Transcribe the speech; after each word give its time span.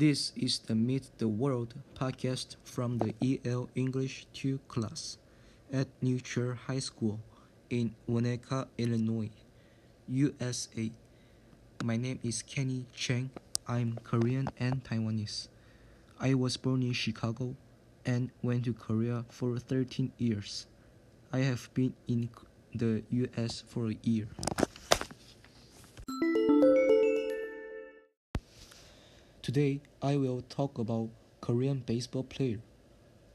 This 0.00 0.32
is 0.34 0.60
the 0.60 0.74
Meet 0.74 1.10
the 1.18 1.28
World 1.28 1.74
podcast 1.94 2.56
from 2.64 2.96
the 2.96 3.12
EL 3.20 3.68
English 3.74 4.24
2 4.32 4.58
class 4.66 5.18
at 5.70 5.88
New 6.00 6.18
High 6.66 6.78
School 6.78 7.20
in 7.68 7.94
Winnetka, 8.08 8.66
Illinois, 8.78 9.28
USA. 10.08 10.90
My 11.84 11.98
name 11.98 12.18
is 12.22 12.40
Kenny 12.40 12.86
Cheng. 12.94 13.28
I'm 13.68 13.98
Korean 14.02 14.48
and 14.58 14.82
Taiwanese. 14.82 15.48
I 16.18 16.32
was 16.32 16.56
born 16.56 16.82
in 16.82 16.94
Chicago 16.94 17.54
and 18.06 18.30
went 18.40 18.64
to 18.64 18.72
Korea 18.72 19.26
for 19.28 19.58
13 19.58 20.12
years. 20.16 20.66
I 21.30 21.40
have 21.40 21.68
been 21.74 21.92
in 22.08 22.30
the 22.74 23.02
US 23.10 23.64
for 23.68 23.90
a 23.90 23.96
year. 24.02 24.28
Today, 29.42 29.80
I 30.02 30.16
will 30.16 30.42
talk 30.50 30.76
about 30.76 31.08
Korean 31.40 31.78
baseball 31.86 32.24
player. 32.24 32.58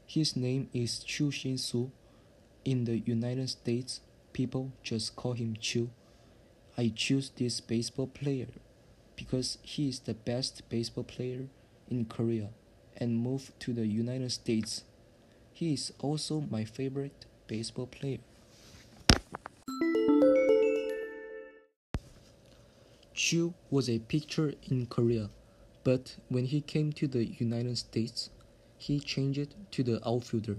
His 0.06 0.36
name 0.36 0.68
is 0.72 1.00
Chu 1.00 1.32
Shin 1.32 1.58
Soo. 1.58 1.90
In 2.64 2.84
the 2.84 2.98
United 2.98 3.50
States, 3.50 4.02
people 4.32 4.70
just 4.84 5.16
call 5.16 5.32
him 5.32 5.56
Chu. 5.60 5.90
I 6.78 6.92
choose 6.94 7.30
this 7.30 7.60
baseball 7.60 8.06
player 8.06 8.46
because 9.16 9.58
he 9.62 9.88
is 9.88 9.98
the 9.98 10.14
best 10.14 10.62
baseball 10.68 11.02
player 11.02 11.48
in 11.90 12.04
Korea 12.04 12.50
and 12.96 13.18
moved 13.18 13.58
to 13.60 13.72
the 13.72 13.88
United 13.88 14.30
States. 14.30 14.84
He 15.52 15.74
is 15.74 15.92
also 15.98 16.44
my 16.48 16.64
favorite 16.64 17.26
baseball 17.48 17.88
player. 17.88 18.18
Chu 23.12 23.54
was 23.70 23.90
a 23.90 23.98
pitcher 23.98 24.54
in 24.70 24.86
Korea. 24.86 25.30
But 25.86 26.16
when 26.28 26.46
he 26.46 26.62
came 26.62 26.92
to 26.94 27.06
the 27.06 27.26
United 27.26 27.78
States, 27.78 28.30
he 28.76 28.98
changed 28.98 29.54
to 29.70 29.84
the 29.84 30.00
outfielder. 30.04 30.56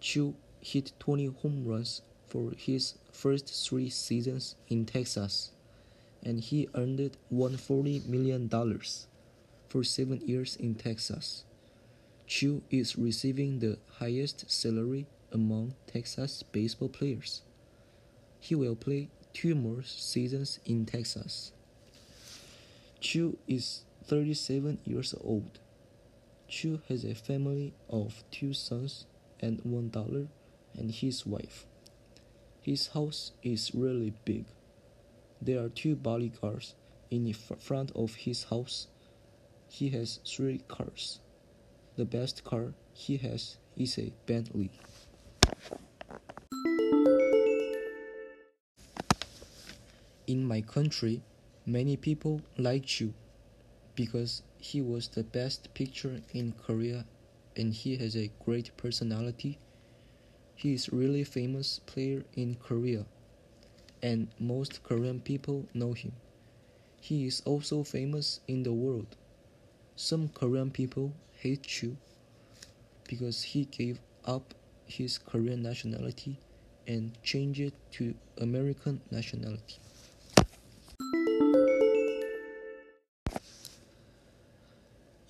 Chu 0.00 0.34
hit 0.60 0.90
20 0.98 1.26
home 1.26 1.64
runs 1.64 2.02
for 2.26 2.50
his 2.56 2.94
first 3.12 3.46
three 3.46 3.88
seasons 3.88 4.56
in 4.66 4.84
Texas, 4.84 5.52
and 6.24 6.40
he 6.40 6.68
earned 6.74 7.16
$140 7.32 8.06
million 8.08 8.50
for 9.68 9.84
seven 9.84 10.20
years 10.26 10.56
in 10.56 10.74
Texas. 10.74 11.44
Chu 12.26 12.60
is 12.68 12.98
receiving 12.98 13.60
the 13.60 13.78
highest 14.00 14.50
salary 14.50 15.06
among 15.30 15.76
Texas 15.86 16.42
baseball 16.42 16.88
players. 16.88 17.42
He 18.40 18.56
will 18.56 18.74
play 18.74 19.10
two 19.32 19.54
more 19.54 19.84
seasons 19.84 20.58
in 20.66 20.84
Texas. 20.84 21.52
Chu 23.00 23.38
is 23.46 23.84
37 24.08 24.78
years 24.86 25.14
old. 25.22 25.58
Chu 26.48 26.80
has 26.88 27.04
a 27.04 27.14
family 27.14 27.74
of 27.90 28.24
two 28.30 28.54
sons 28.54 29.04
and 29.38 29.60
one 29.64 29.90
daughter 29.90 30.28
and 30.78 30.90
his 30.90 31.26
wife. 31.26 31.66
His 32.62 32.86
house 32.88 33.32
is 33.42 33.74
really 33.74 34.14
big. 34.24 34.46
There 35.42 35.62
are 35.62 35.68
two 35.68 35.94
bodyguards 35.94 36.74
in 37.10 37.30
front 37.34 37.92
of 37.94 38.14
his 38.14 38.44
house. 38.44 38.86
He 39.68 39.90
has 39.90 40.20
three 40.26 40.62
cars. 40.68 41.20
The 41.96 42.06
best 42.06 42.44
car 42.44 42.72
he 42.94 43.18
has 43.18 43.58
is 43.76 43.98
a 43.98 44.10
Bentley. 44.24 44.70
In 50.26 50.44
my 50.44 50.62
country, 50.62 51.20
many 51.66 51.98
people 51.98 52.40
like 52.56 52.86
Chu 52.86 53.12
because 53.98 54.42
he 54.58 54.80
was 54.80 55.08
the 55.08 55.24
best 55.24 55.74
pitcher 55.74 56.20
in 56.32 56.52
Korea 56.52 57.04
and 57.56 57.74
he 57.74 57.96
has 57.96 58.14
a 58.16 58.30
great 58.44 58.70
personality. 58.76 59.58
He 60.54 60.72
is 60.72 60.92
really 60.92 61.24
famous 61.24 61.80
player 61.80 62.22
in 62.36 62.54
Korea 62.54 63.06
and 64.00 64.28
most 64.38 64.84
Korean 64.84 65.18
people 65.18 65.66
know 65.74 65.94
him. 65.94 66.12
He 67.00 67.26
is 67.26 67.42
also 67.44 67.82
famous 67.82 68.38
in 68.46 68.62
the 68.62 68.72
world. 68.72 69.16
Some 69.96 70.28
Korean 70.28 70.70
people 70.70 71.12
hate 71.32 71.64
Chu 71.64 71.96
because 73.08 73.42
he 73.42 73.64
gave 73.64 73.98
up 74.24 74.54
his 74.86 75.18
Korean 75.18 75.60
nationality 75.60 76.38
and 76.86 77.20
changed 77.24 77.58
it 77.60 77.74
to 77.94 78.14
American 78.40 79.00
nationality. 79.10 79.80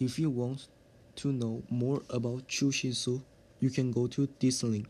If 0.00 0.18
you 0.18 0.30
want 0.30 0.68
to 1.16 1.32
know 1.32 1.62
more 1.68 2.02
about 2.08 2.46
Chu 2.46 2.70
Shin-soo, 2.70 3.20
you 3.58 3.70
can 3.70 3.90
go 3.90 4.06
to 4.06 4.28
this 4.38 4.62
link 4.62 4.86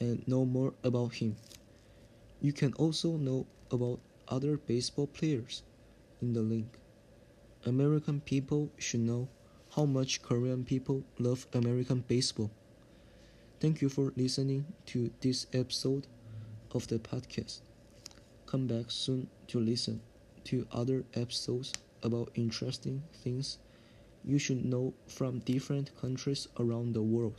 and 0.00 0.28
know 0.28 0.44
more 0.44 0.72
about 0.82 1.14
him. 1.14 1.36
You 2.40 2.52
can 2.54 2.72
also 2.74 3.16
know 3.18 3.46
about 3.70 4.00
other 4.28 4.56
baseball 4.56 5.06
players 5.06 5.62
in 6.22 6.32
the 6.32 6.40
link. 6.40 6.78
American 7.66 8.20
people 8.20 8.70
should 8.78 9.00
know 9.00 9.28
how 9.74 9.84
much 9.84 10.22
Korean 10.22 10.64
people 10.64 11.04
love 11.18 11.46
American 11.52 12.00
baseball. 12.08 12.50
Thank 13.60 13.82
you 13.82 13.90
for 13.90 14.14
listening 14.16 14.64
to 14.86 15.10
this 15.20 15.46
episode 15.52 16.06
of 16.72 16.86
the 16.86 16.98
podcast. 16.98 17.65
Come 18.56 18.68
back 18.68 18.90
soon 18.90 19.28
to 19.48 19.60
listen 19.60 20.00
to 20.44 20.66
other 20.72 21.04
episodes 21.12 21.74
about 22.02 22.30
interesting 22.36 23.02
things 23.22 23.58
you 24.24 24.38
should 24.38 24.64
know 24.64 24.94
from 25.08 25.40
different 25.40 25.94
countries 26.00 26.48
around 26.58 26.94
the 26.94 27.02
world. 27.02 27.38